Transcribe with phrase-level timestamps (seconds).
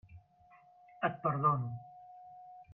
[1.09, 1.71] Et perdono.